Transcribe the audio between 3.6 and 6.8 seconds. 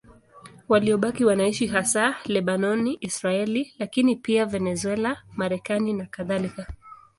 lakini pia Venezuela, Marekani nakadhalika.